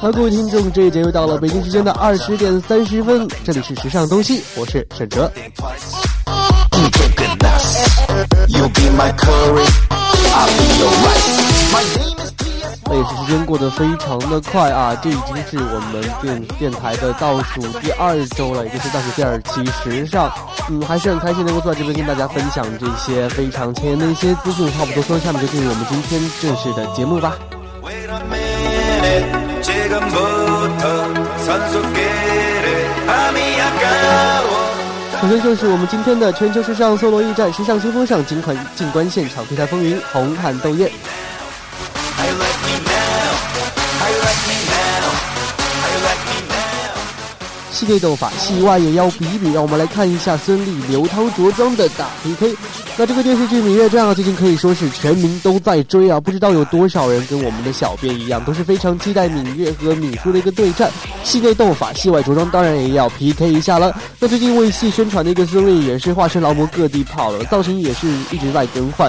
[0.00, 5.30] 好，各位听众，这一节又到了北京时间的二十点三十分，这里是时尚东西，我是沈哲。
[12.90, 20.32] 也是时间过得非常的快啊，这已经是我们电电台的倒数第二周了，也就是倒数第二期时尚。
[20.70, 24.66] 嗯，还是很开心能够坐在这边跟大家分享这些非常前沿的一些资讯。
[24.72, 27.36] 话不多说，下面就进入我们今天正式的节目吧。
[28.08, 28.14] 首
[35.28, 40.90] 先就是我们今天的全球时尚搜罗驿站时尚新风尚尽款静观现场，对台风云，红毯斗艳。
[40.90, 43.36] You like me now?
[44.08, 44.57] You like me
[47.78, 49.52] 戏内斗法，戏外也要比一比。
[49.52, 52.52] 让我们来看一下孙俪、刘涛着装的大 PK。
[52.96, 60.90] 那这个电视剧《芈月传》啊，最近可以说是全民都在追啊，不知道有多少人跟我们的小编一样，都是非常期待芈月和芈姝的一个对战。
[61.22, 63.96] 戏内斗法，戏外着装当然也要 PK 一下了。
[64.18, 69.08] 那最近为戏宣传的一个孙俪也是化身劳模各地跑了，造型也是一直在更换。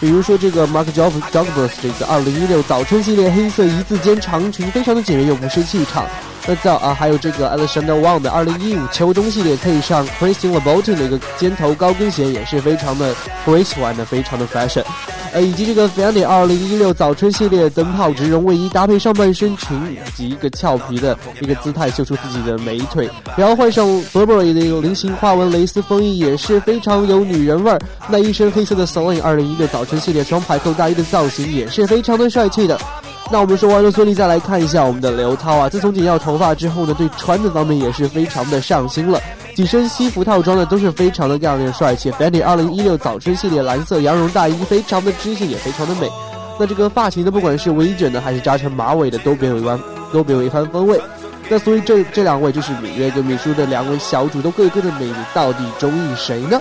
[0.00, 6.06] 比如说这个 Mark Job Jacobs 这个二零一六早春系列黑色一字肩长裙，非常的简约又不失气场。
[6.46, 13.14] 那再啊，还有这个 Alexander Wang 的二零一五秋冬系列配上 Christian Louboutin 的一个尖头高跟鞋，也是非常的
[13.44, 14.84] graceful 的非常的 fashion。
[15.32, 27.78] 呃，以及这个 Fendi 二零一六早春系列灯泡植绒卫衣，搭配上半身裙以及一个俏皮的一个姿态，秀出自己的美腿，然后换上 Burberry 的一个菱形花纹蕾丝风衣，也是非常有女人味儿。
[28.08, 32.78] 那一身黑色的 Celine 二零一六早春系列双排扣大衣的造型，也是非常的帅气的。
[33.30, 35.68] 那我们说完了孙俪，再来看一下我们的刘涛啊。
[35.68, 39.20] 自从剪掉头发之后呢，对穿的方面也是非常的上心了。
[39.58, 42.12] 几身西服套装呢都是非常的亮丽帅气。
[42.12, 46.08] Fendi 二零一六早春系列蓝色羊绒大衣非常的知性，也非常的美。
[46.60, 49.76] 那这个发型呢，不管是微卷的还是扎成马尾的，都别有一番
[50.12, 51.02] 都别有一番风味。
[51.48, 56.60] 那所以这这两位就是芈月跟芈姝的两位小主，都各有各的美，你到底中意谁呢？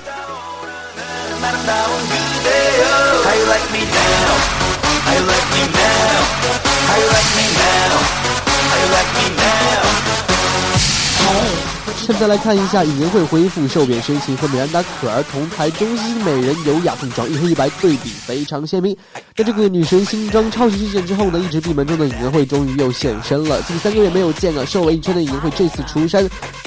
[11.98, 18.96] 现在来看一下尹恩惠恢复瘦扁身形和米兰达可儿同台中西美人优雅碰撞，一黑一白对比非常鲜明。
[19.36, 23.62] 在这个女神新装超级事件之后呢，一直闭门中的尹恩惠终于又现身了。
[23.64, 26.26] 近三个月没有见了，瘦了一圈的尹恩惠这次出山，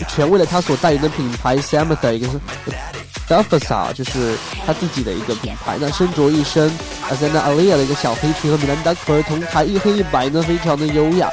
[0.08, 2.32] 全为了她所代言的品牌 Samantha 一个是
[3.26, 4.36] d a f a s a 就是
[4.66, 6.70] 她自己的一个品牌那，身着一身
[7.08, 11.30] Azana Alia 的一个小黑裙和米兰达可儿同台，一黑一白呢，非常的优雅。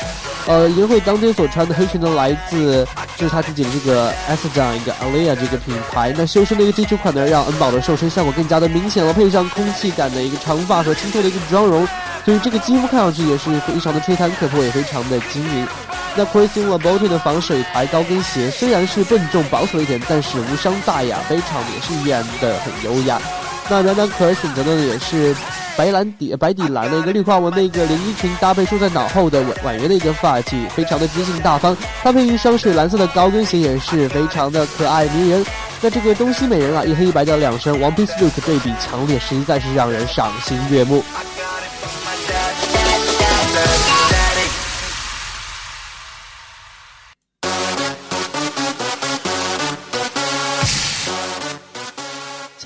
[0.48, 2.88] 呃，银慧当天所穿的黑裙呢，来自
[3.18, 6.14] 就是她自己的这个 S 这样一个 Alia 这个品牌。
[6.18, 11.86] 那修身的一个基础款呢，让恩宝的瘦身效果更加的明显了，配上空气感的一个长发和清透的一个妆容，
[12.24, 15.68] 所以这个肌肤看上去也是非常的吹弹可破，也非常的晶莹。
[16.16, 23.22] 那 Christian Louboutin 的防水台高跟鞋虽然是笨重保守一点，但是无伤大雅，非常也是依然的很优雅。
[23.70, 25.36] 那暖暖可儿选择的也是
[25.76, 31.76] 白蓝底白底蓝的一个绿花纹的一个连衣裙，搭配梳在脑后的婉婉约的一个发髻，非常的知性大方。
[32.04, 35.46] 搭配一双水蓝色的高跟鞋，也是非常的可爱迷人。
[35.82, 41.04] 那这个东西美人啊，一黑一白的两身 one piece look 对比强烈，实在是让人赏心悦目。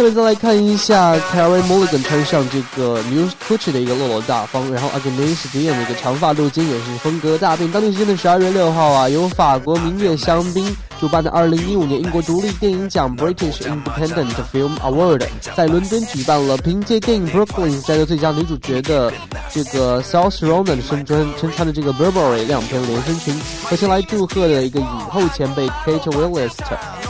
[0.01, 7.71] 下面再来看一下 Carrie Mulligan 穿上这个 New Gucci 的一个落落大方，然后 agnesdian 的一个长发露肩也是风格大变。
[7.71, 15.24] 当地时间的十二月六号啊，由法国名媛香槟主办的二零一五年英国独立电影奖 British Independent Film Award
[15.56, 19.12] 在伦敦举办了，凭借电影 Brooklyn 摘得最佳女主角的
[19.50, 23.33] 这个 South Ronan 身穿身穿的这个 Burberry 亮片连身裙，
[23.63, 26.51] 和前来祝贺的一个影后前辈 Kate Winslet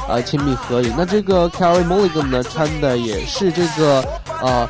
[0.07, 0.93] 呃亲密合影。
[0.97, 4.01] 那这个 Carrie Mulligan 呢穿的也是这个
[4.41, 4.69] 呃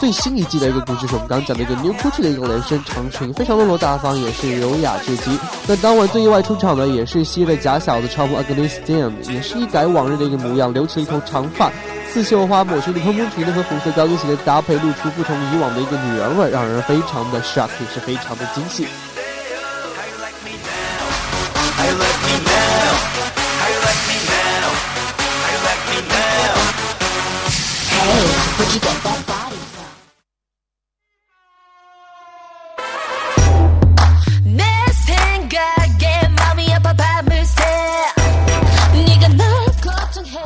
[0.00, 5.38] 最新一季的一个故事，是我们刚刚讲的一个 New Gucci 的一个连身长裙，非常落落大方，也是优雅至极。
[5.66, 11.70] 那当晚最意外出场的也是西的假小子超模 Agnes Stan，也是一改往日的一个模样，留起了一头长发。
[12.10, 18.86] 刺绣花抹胸的蓬蓬裙呢和红色高跟鞋的搭配，露出不同以往的一个女人味，让人非常的 shock，也是非常的惊喜。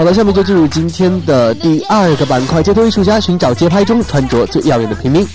[0.05, 5.27] 好了，下面就进入今天的第二个板块，街头艺术家寻找街拍中穿着最耀眼的平民。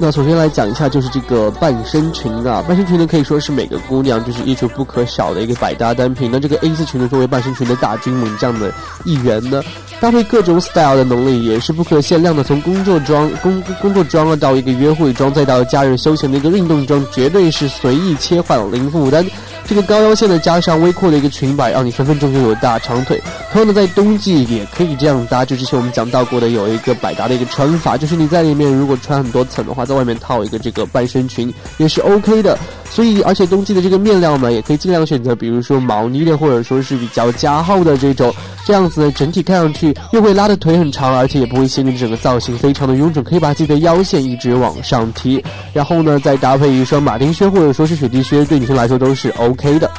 [0.00, 6.30] 那首先来讲一下，就是这个半身裙啊，半身裙呢可以说是每个姑娘就是衣橱不可少的一个百搭单品。
[6.32, 8.72] 那这个 A 字裙呢，作为半身裙的大军猛将的
[9.04, 9.60] 一员呢，
[10.00, 12.44] 搭配各种 style 的能力也是不可限量的。
[12.44, 19.26] 从工作装、工工作装啊，到一个约会装，再到假日休闲的一个运动装，绝对是随意切换，零负担。
[19.68, 23.22] 这个高腰线呢，加上微阔的一个裙摆，让你分分钟就有大长腿。
[23.52, 32.58] 同样的，在冬季也可以这样搭，就之前我们讲到过的，有一个百搭的一个穿法，就是你在里面如果穿很多层的话，在外面套一个这个半身裙也是 OK 的。
[32.90, 38.34] 所以，而且冬季的这个面料呢，也可以尽量选择，比如说毛呢的，或者说是比较加厚的这种，
[38.66, 45.44] 这样子，整体看上去又会拉的腿很长，而且也不会显得整个造型非常的臃肿，可以把自己的腰线一直往上提。
[45.72, 49.90] 然后呢，再搭配一双马丁靴或者说是雪地靴，对女生来说都是 OK 的。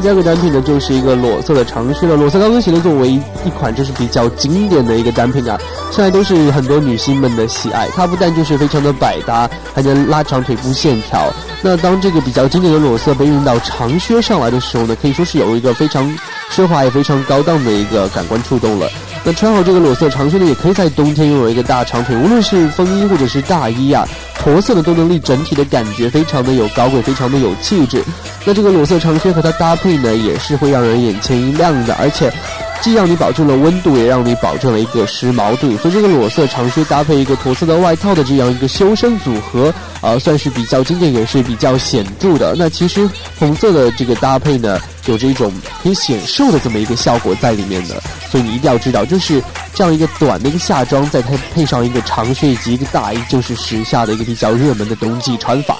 [0.00, 2.16] 第二个单品呢，就是一个裸色的长靴了。
[2.16, 5.58] 裸色高跟鞋呢，作为一款就是比较经典的一个单品啊。
[5.90, 11.32] 现在都是很多女性们的喜爱，它不但就是非常的百搭，还能拉长腿部线条。
[11.62, 16.08] 那当这个比较经典的裸色被运到长靴上来的时候呢，可以说是有一个非常
[16.50, 18.88] 奢华也非常高档的一个感官触动了。
[19.24, 24.06] 那穿好这个裸色长靴呢，也可以在冬天拥有一个大长腿，无论是风衣或者是大衣啊。
[24.38, 28.02] 驼色的多能令整体的感觉非常的有高贵，非常的有气质。
[28.46, 32.32] 那这个裸色长靴和它搭配呢，也是会让人眼前一亮的，而且
[32.80, 35.76] 既让你保证了温度，也让你保证了一个时髦度。
[35.78, 42.54] 所以这个裸色长靴搭配一个驼色的外套的这样一个修身组合，呃，算是比较经典，也是比较显著的。
[42.56, 43.08] 那其实
[43.38, 45.52] 红色的这个搭配呢，有着一种
[45.82, 48.00] 很显瘦的这么一个效果在里面的。
[48.30, 49.42] 所以你一定要知道，就是
[49.74, 55.76] 这样一个短的一个夏装，再配配上一个长靴以及一个大衣，就是时下的一个比较热门的冬季穿法。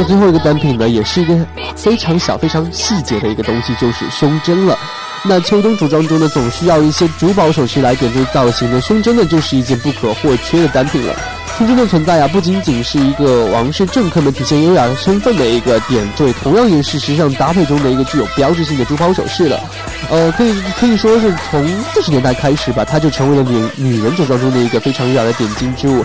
[0.00, 1.36] 那最后一个单品呢，也是一个
[1.76, 4.74] 非常小、非常细节的一个东西，就是胸针了。
[5.22, 11.14] 那秋冬着装中呢，总需要一些珠宝首饰来点缀造型的，胸针呢就是一件不可或缺的单品了。
[11.58, 19.60] 胸针的存在啊，不仅仅是一个王室政客们体现优雅身份的一个点缀，同样也是时尚搭配中的一个具有标志性的珠宝首饰了。
[20.08, 26.02] 呃，可以可以说是从四十年代开始吧，它就成为了女女人着装中的一个非常优雅的点睛之物。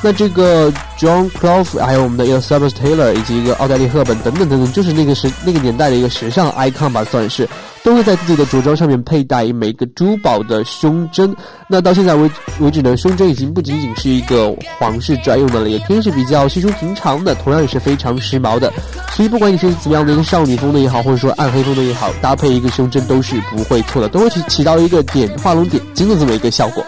[0.00, 7.48] 那这个 John Clough，还有我们的 Elizabeth Taylor，以及一个奥黛丽赫本等等等等，就是那个时那个年代的一个时尚 icon 吧，算是
[7.82, 11.34] 都会在自己的着装上面佩戴每个珠宝的胸针。
[11.68, 18.72] 那到现在为为止呢，胸针已经不仅仅是一个皇室专用的了，也可以是比较稀疏平常的，同样也是非常时髦的。
[19.10, 26.84] 所以不管你是怎么样的一个少女风的也好，或者说暗黑风的也好，搭配一个胸针都是不会错的，都会起起到一个点画龙点睛的这么一个效果。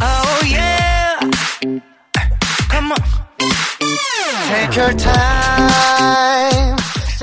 [0.00, 1.18] Oh yeah.
[2.68, 2.98] Come on.
[4.48, 6.76] Take your time.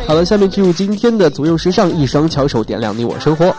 [0.08, 3.56] 好了，下面进入今天的左右时尚，一双巧手点亮你我生活。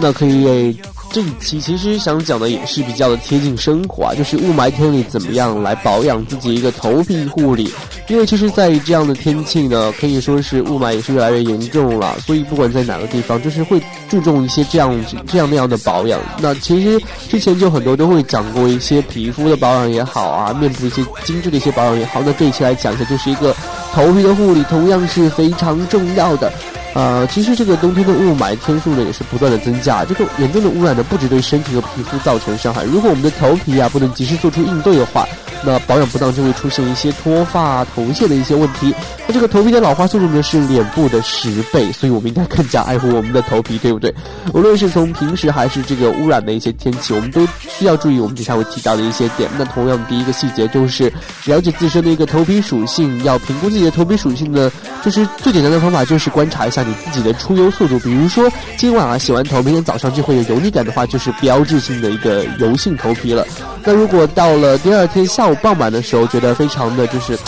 [0.00, 0.80] 那可以，
[1.12, 7.72] 这一期其实想讲的也是比较的贴近生活啊，就是雾霾天里怎么样来保养自己一个头皮护理。
[8.08, 14.94] 因为其实，在这样的天气呢，可以说是雾霾也是越来越严重了，所以不管在哪个地方，就是会注重一些这样
[15.26, 16.20] 这样那样的保养。
[16.40, 22.22] 那其实之前就很多都会讲过一些皮肤的保养也好啊，面部一些精致的一些保养也好。
[22.24, 23.54] 那这一期来讲一下，就是一个
[23.92, 26.52] 头皮的护理同样是非常重要的。
[26.94, 35.28] 呃，其实这个冬天的雾霾天数呢也是不断的增加，这个严重的污染呢不只对身体和皮肤造成伤害，如果我们的头皮啊不能及时做出应对的话，
[35.64, 38.94] 那保养不当就会出现一些脱发、头屑的一些问题。
[39.26, 44.14] 那这个头皮的老化速度呢是脸部的十倍，所以我们应该更加爱护我们的头皮，对不对？
[44.52, 49.50] 无论是从平时还是这个污染的一些天气，我们都需要注意我们接下来会提到的一些点。
[49.58, 51.12] 那同样第一个细节就是
[51.44, 54.70] 了解自身的一个头皮属性，要评估自己的头皮属性呢，
[55.04, 57.98] 就是最简单的方法就是观察一下你自己的出油速度。
[58.00, 63.44] 比如说今晚啊洗完头，明天早上就会有油腻感的话，就是标志性的一个油性头皮了。
[63.84, 67.38] 那如果到了第二天下到傍晚的时候，觉得非常的就是。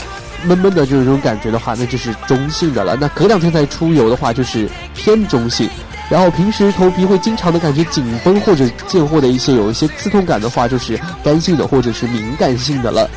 [0.45, 2.97] 闷闷的，就是这种感觉的话，那就是中性的了。
[3.01, 5.69] 那隔两天再出油的话，就是偏中性。
[6.09, 13.11] 然后平时头皮会经常的感觉紧绷或者见货的一些有一些刺痛感的话，就是干性的或者是敏感性的了。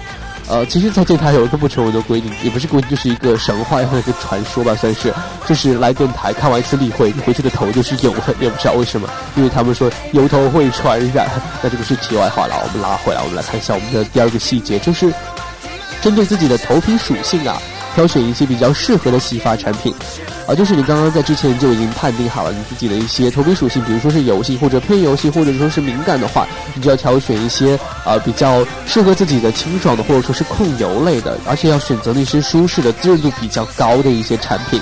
[0.50, 5.14] 呃，其实，在电台有一个不成文的规定，也不是规定，就是一个神话或者一个传说吧，算是，
[5.48, 11.30] 就是来电台看完一次例会，你回去的头就是油的，也不知道为什么，因为他们说油头会传染。
[11.62, 15.14] 那这个是题外话了，我们拉回来，我们来看一下我们的第二个细节，就是。
[16.02, 17.62] 针对自己的头皮属性啊，
[17.94, 19.94] 挑选一些比较适合的洗发产品，
[20.48, 34.82] 啊，就是你刚刚在之前就已经判定好了你自己的一些头皮属性，比如说是油性或者偏油性，或者说是敏感的话，你就要挑选一些啊比较适合自己的清爽的，或者说是控油类的，而且要选择那些舒适的、滋润度比较高的一些产品。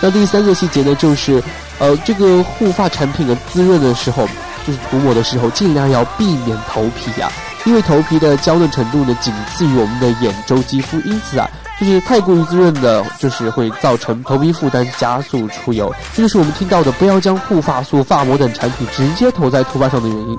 [0.00, 1.42] 那第三个细节呢，就是
[1.78, 4.28] 呃这个护发产品的滋润的时候，
[4.66, 7.30] 就是涂抹的时候，尽量要避免头皮呀。
[7.64, 15.94] 因为头皮的娇嫩程度呢，仅次于我们的眼周肌肤，因此啊，就是太过于滋润的，就是会造成头皮负担，加速出油。
[16.14, 20.38] 这就是我们听到的不要将护发素、发膜等产品直接涂在头发上的原因。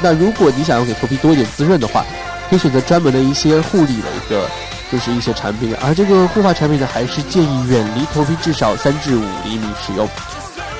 [0.00, 2.04] 那如果你想要给头皮多一点滋润的话，
[2.48, 4.48] 可以选择专门的一些护理的一个，
[4.90, 5.74] 就是一些产品。
[5.82, 10.08] 而这个护发产品呢，还是建议远离头皮至少三至五厘米使用。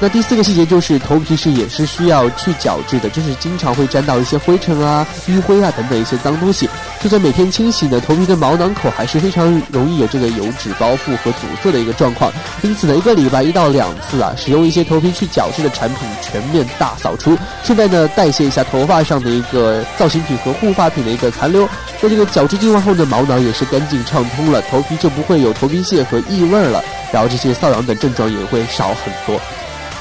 [0.00, 6.68] 那第四个细节就是头皮是也是需要去角质的，就是经常会沾到一些灰尘啊、淤灰啊等等一些脏东西。
[7.00, 12.30] 就算每天清洗呢，头皮的毛囊口还是非常容易有这个油脂包覆和阻塞的一个状况。
[12.62, 17.38] 因此呢，一个礼拜一到两次啊，使用一些头皮去角质的产品，全面大扫除。
[17.62, 21.66] 顺便呢，代谢一下头发上的一个造型品和护发品的一个残留。
[22.02, 26.82] 在这个角质净化后呢，毛囊也是干净畅通了，头皮就不会有头皮屑和异味了，
[27.12, 29.40] 然后这些瘙痒等症状也会少很多。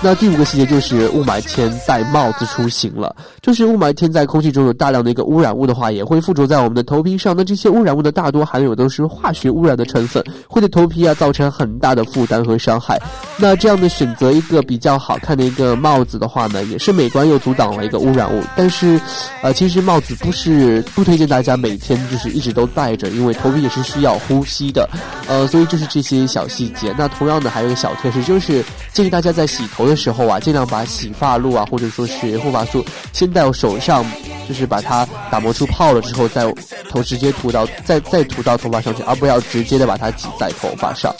[0.03, 3.15] 那第五个细节就是雾霾天戴帽子出行了。
[3.41, 7.33] 就是雾霾天在空气中有大量的一个污染物的话，也会附着在我们的头皮上。
[7.37, 13.01] 那这些污染物的大多含有都是化学污染的成分，会对头皮啊造成很大的负担和伤害。
[13.37, 18.43] 那这样的选择一个比较好看的一个帽子的话呢，也是美观又阻挡了一个污染物。
[18.57, 18.99] 但是，
[19.41, 24.89] 呃，其实帽子不是不推荐大家每天就是一直都戴着，因为头皮也是需要呼吸的。
[25.29, 26.93] 呃，所以就是这些小细节。
[26.97, 29.92] 那同样的还有一个小贴士，就是建议大家在洗头的。
[29.93, 32.83] 的时候啊，尽量把洗发露啊，或者说是护发素，
[33.13, 34.03] 先在手上，
[34.49, 36.51] 就是把它打磨出泡了之后，再
[36.89, 41.13] 头直接涂到，再再涂到头发上去，而不要直接的把它挤在头发上。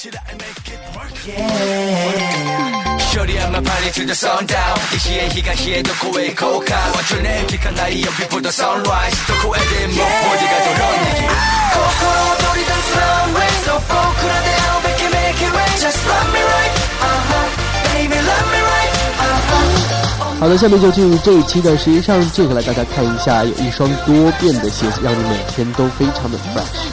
[20.43, 26.83] 好的，下面就进入这一期的，实际上这个来大家看一下，有一双多变的鞋子，让你每天都非常的 fresh。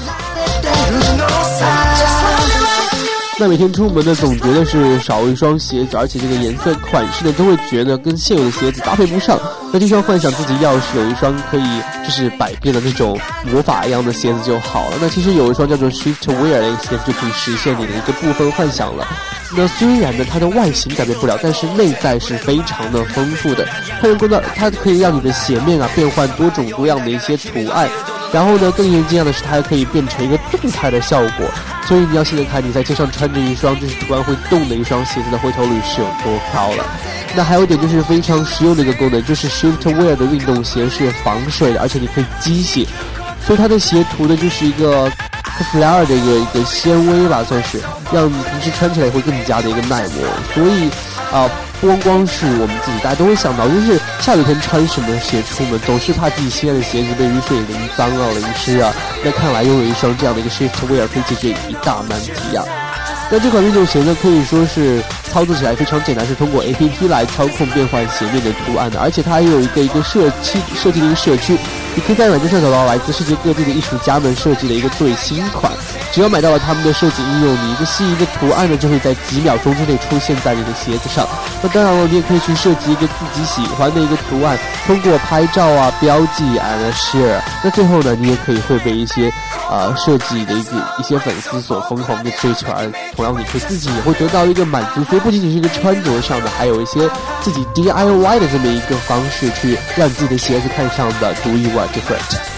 [3.40, 9.40] 那每天出门呢，总觉得是少一双鞋子，而且这个颜色、款式呢，都会觉得跟现有的鞋子搭配不上。
[9.72, 11.64] 那就像幻想自己要是有一双可以
[12.04, 13.18] 就是百变的那种
[13.50, 14.98] 魔法一样的鞋子就好了。
[15.00, 19.08] 那其实有一双叫做 Shift Wear 的鞋子就可以实现你的一个部分幻想了。
[19.56, 23.66] 那虽然呢，它的外形改变不了，但是内在是非常的丰富的。
[24.02, 27.88] 它能够呢，它可以让你的鞋面啊变换多种多样的一些图案。
[28.32, 31.46] 然后呢，更令人惊讶的是，它还可以变成一个动态的效果。
[31.86, 36.84] 所以你要现在看你在街上穿着一双就是突然会动的一双鞋子的回头率是有多高了。
[37.34, 42.86] 那还有一点就是非常实用的一个功能，就是 Shift Wear 的运动鞋是防水的，而且你可以机洗，
[43.44, 45.10] 所以它的鞋涂的就是一个
[45.42, 47.80] f l a r 的一个一个纤维吧，算是
[48.12, 50.24] 让你平时穿起来会更加的一个耐磨。
[50.54, 50.88] 所以
[51.32, 51.50] 啊。
[51.80, 58.92] 不光光是我们自己，大家都会想到，就是下雨天穿什么鞋出门，总是怕自己心爱的鞋子被雨水淋脏啊、淋湿啊。
[59.24, 62.62] 那看来拥有一双这样的一个 Shift Wear 可以解决一大难题呀。
[63.32, 71.56] 那这款运动鞋呢，可以说是操作起来非常简单，是通过 APP 来操控变换鞋面的图案的，而且它还有一个一个设计设计的一个社区，
[71.94, 75.72] 你可以在软件上找到来自世界各地的艺术家们设计的一个最新款。
[76.12, 81.26] 只要买到了他们的设计应用，你一个心仪的图案呢，就会在几秒钟之内出现在你的鞋子上。
[81.62, 87.40] 那当然了，你也可以去设计一个自己喜欢的一个图案，通过拍照啊、标记 and share。
[87.62, 89.32] 那最后呢，你也可以会被一些
[89.70, 95.04] 呃设计的一个一些粉丝所疯狂的追求，而同样你可自己也会得到一个满足。
[95.04, 97.08] 所以不仅仅是一个穿着上的，还有一些
[97.40, 102.49] 自己 DIY 的这么一个方式，去让自己的鞋子看上的独一无二 like a effect.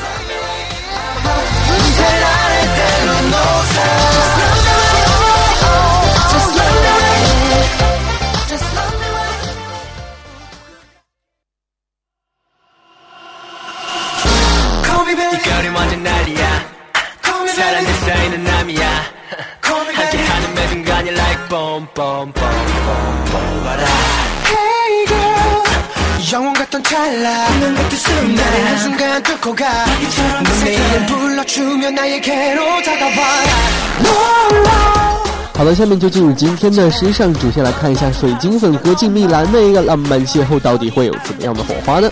[35.54, 42.10] 好的，下面就进入今天的时尚主线，来看一下水晶粉和静谧蓝的一个浪漫邂逅，到底会有怎么样的火花呢？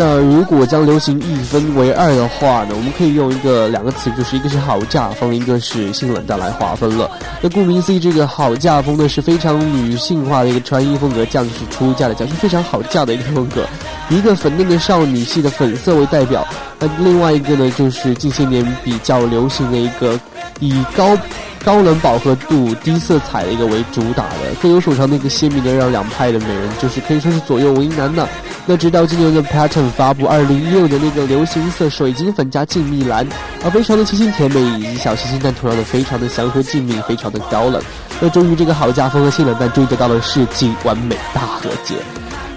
[0.00, 7.10] 那如果将流行一分为二的话呢，我们可以用一个两个词，就是一个是好嫁风，一个是性冷淡来划分了。
[7.42, 13.66] 那顾名思义，这个好嫁风呢是非常女性化的一个穿衣风格，嫁就是出嫁的嫁，是非常好嫁的一个风格，
[14.08, 16.46] 一个粉嫩的少女系的粉色为代表。
[16.78, 20.16] 那另外一个呢，就是近些年比较流行的一个
[20.60, 21.18] 以高
[21.64, 28.28] 高冷饱和度、低色彩的一个为主打的，各有所长的一个鲜明的让两派的美人，就是可以说是左右为难的。
[28.70, 33.26] 那直到今年的 Pattern 发布二零一六的那个流行色水晶粉加静谧蓝，
[33.64, 37.82] 啊，非常的清新甜美以及小清新，但同样的非常的祥和静谧，非常的高冷。
[38.20, 41.94] 那终于这个好家风和性冷淡终于得到了世纪完美大和解。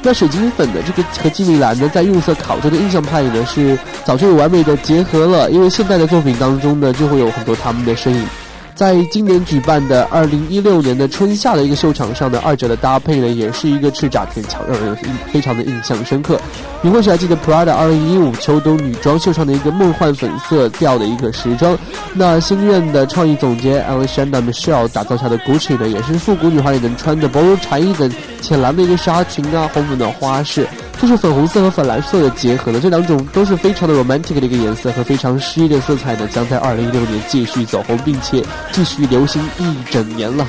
[0.04, 5.50] 那水晶粉的这个和静谧蓝呢，在用色考究的印象派里呢，是早就有完美的结合了。
[5.50, 8.28] 因为现代的作品当中呢，就会有很多他们的身影。
[8.76, 16.40] 在今年举办的二零一六年的春夏的一个秀场上呢二者的搭配呢，也是一个赤炸天桥，让人印非常的印象深刻。
[16.82, 21.78] 你或许还记得 Prada 二零一五秋冬女装秀上的一个梦幻粉色调的一个时装，
[22.16, 28.10] 那新任的创意总监 Alexandra Michelle 打造下的 Gucci 呢，也是复古女孩也能穿的薄如蝉翼的
[28.42, 30.68] 浅蓝的一个纱裙啊，红粉的花式。
[31.00, 40.48] 就是粉红色和粉蓝色的结合的，这两种都是非常的 romantic 的一个颜色和非常诗意的色彩呢，将在二零一六年继续走红，并且继续流行一整年了。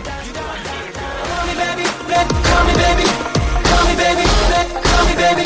[5.15, 5.45] Baby,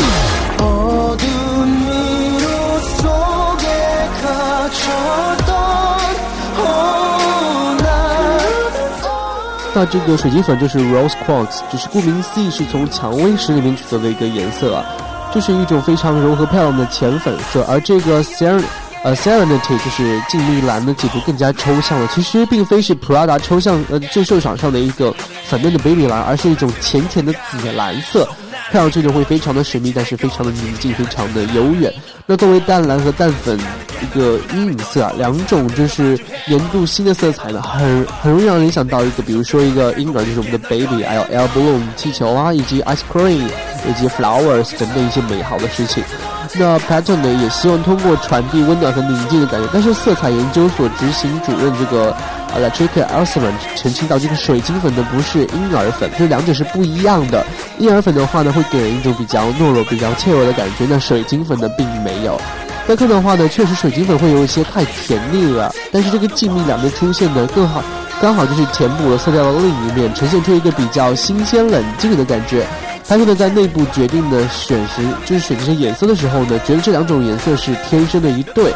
[9.76, 14.82] 那这个水晶粉就是 rose quartz，就是顾名思义是从蔷薇石里面取得的一个颜色啊，
[15.34, 18.58] 就是一种非常柔和漂亮的浅粉色，而这个 ser
[19.04, 28.26] 呃 serenity 就是静谧蓝的解读更加抽象了，其实并非是 Prada 抽象呃就秀场上的一个粉嫩的 baby 蓝，而是一种浅浅的紫蓝色。
[28.70, 31.92] 看上去就会非常的神秘，但是非常的宁静，非常的悠远。
[32.24, 33.56] 那作为淡蓝和淡粉
[34.02, 43.48] 一个阴影色啊，两种就是年度新的色彩呢，很很容易让人联想到一个，比如说一个婴儿，就是我们的 baby，还有 air balloon 气球啊，以及 ice cream，
[43.88, 46.02] 以及 flowers 等等一些美好的事情。
[46.58, 52.16] 那 Pattern 呢，也希望通过传递温暖和宁静的感觉，但是色彩研究所执行主任这个
[52.54, 57.44] Electric Elsman 澄清到，这个水晶粉呢不是婴儿粉，这两者是不一样的。
[57.78, 62.40] 婴儿粉的话呢，会给人一种比较懦弱、比较脆弱的感觉，那水晶粉呢并没有。
[62.86, 67.82] 再看的话呢，确实水晶粉会有一些太甜腻了，但是这个静谧两边出现的，更好，
[68.22, 72.64] 刚好就是填补了色调的另一面，呈现出一个比较新鲜冷静的感觉。
[73.08, 78.72] 他现在在内部决定的选时，就是选这些颜色的时候呢，觉得这两种颜色是天生的一对，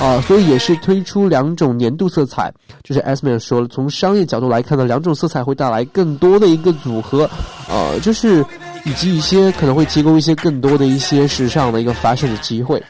[0.00, 2.52] 啊，所以也是推出两种年度色彩。
[2.82, 7.28] 就是 Asman 说了，从商业角度来看呢，两种色彩会带来更多的一个组合，
[7.68, 8.44] 呃，就是
[8.84, 12.82] 以及一些可能会提供一些更多的一些时尚的一个 fashion 的机会。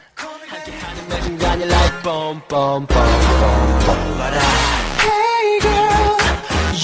[1.52, 4.40] 매 순간이 like boom boom boom boom boom 와라
[4.98, 6.16] Hey girl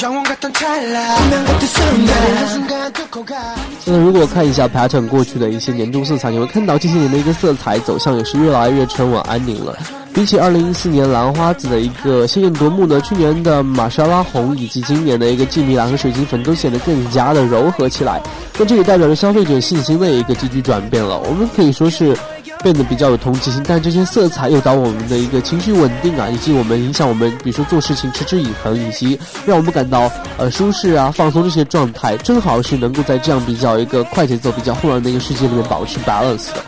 [0.03, 3.55] 영원 같던 찰나 운명 같은 순간 한순간 뚫고 가
[3.87, 9.79] 那如果看一下 Pattern 过去的一些年度色彩，你会看到这些年的一个色彩走向也是越来越沉稳安宁了。
[10.13, 18.23] 比起2014年兰花紫的一个鲜艳夺目呢，去年的玛莎拉红以及今年的一个静谧蓝和水晶粉都显得更加的柔和起来。
[18.59, 21.19] 那这也代表着消费者信心的一个急剧转变了。
[21.19, 22.17] 我们可以说是，
[22.62, 36.64] 变得比较有同情心，但这些色彩诱导我们的一个情绪稳定啊，以及我们影响我们，比如说做事情持之以恒，以及让我们感到呃舒适啊、放松这些状态，正好是能够在这样比较一个快节奏、比较混乱的一个世界里面保持 balance 的。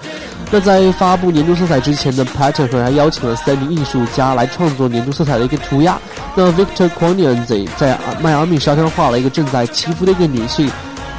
[0.54, 5.98] 那在发布年度色彩之前呢 Pattern 还邀请了三名艺术家来创作年度色彩的一个涂鸦。
[6.36, 10.70] 那 Victor q u a n i a n z 在迈阿密沙滩画了一个正在祈福的一个女性。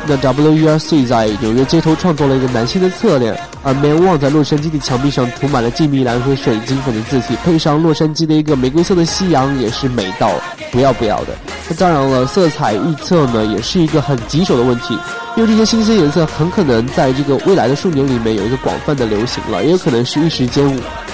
[0.06, 10.32] 那 W E R C 在纽约街头创作了一个男性的侧脸，而 Man Wang 在洛杉矶的墙壁上涂满了金米蓝和水晶粉的字体，配上洛杉矶的一个玫瑰色的夕阳，也是美到
[10.72, 11.28] 不要不要的。
[11.68, 14.98] 那当然了，色彩预测呢，也是一个很棘手的问题，
[15.36, 20.66] 因为这些新鲜颜色很可能在这个未来的数年里面有一个广泛的流行了，也有可能是一时间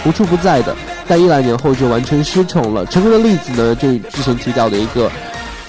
[0.06, 0.74] 无处不在的，
[1.06, 2.86] 但一两年后就完全失宠了。
[2.86, 5.10] 成功的例子呢，就之前提到的一个。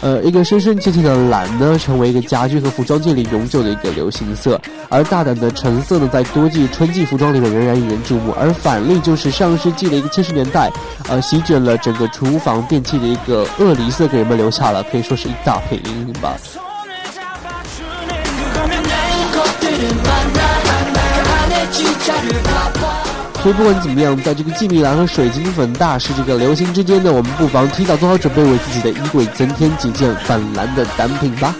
[0.02, 8.34] 呃，一个深深切切的蓝呢，成为一个家居和服装界里永久的一个流行色，而大胆的橙色呢，在多季春季服装里面仍然引人注目。
[8.40, 10.72] 而反例就是上世纪的一个七十年代，
[11.10, 16.38] 呃，席卷了整个厨房电器的一个鳄梨色，给人们留下了可以说是一大片阴影吧。
[23.42, 31.56] 所以不管怎么样，在这个季米蓝和水晶粉大师这个流行之间呢，我们不妨提早做好准备，为自己的衣柜增添几件粉蓝的单品吧。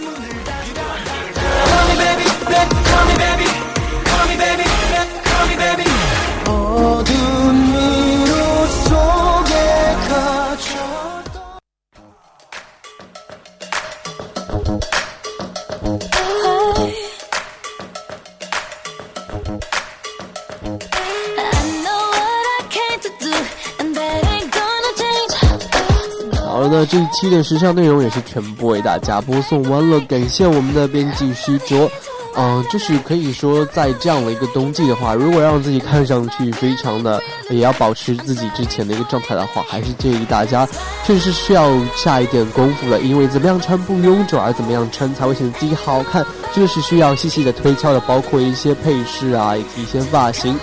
[26.70, 31.90] 那这一期的时尚内容也是全部为大家播送完了，感谢我们的编辑徐卓。
[32.36, 40.66] 嗯、就是可以说，在这样的一个冬季的话，如果让自己看上去非常的，也要保持自己之前的一个状态的话，还是建议大家
[41.04, 50.56] 确实需要下一点功夫的，因为怎么样穿不臃肿，而怎么样穿才会显得自己好看，这是需要细细的推敲的，包括一些配饰啊，以及一些发型。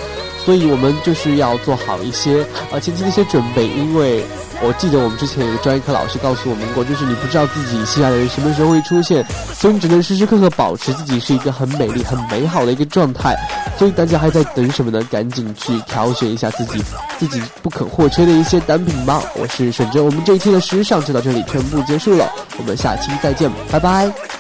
[0.46, 4.24] 所以我们就是要做好一些呃前期的一些准备，因为
[4.64, 13.36] 我记得我们之前有个专业课老师告诉我们过，就是你不知道自己心爱的人什么时候会出现，所以你只能时时刻刻保持自己是一个很美丽、很美好的一个状态。
[13.78, 15.04] 所以大家还在等什么呢？
[15.12, 16.84] 赶紧去挑选一下自己
[17.20, 19.22] 自己不可或缺的一些单品吧。
[19.36, 24.37] 我是沈真，我们这一期的时尚就到这里全部结束了，我们下期再见，拜拜。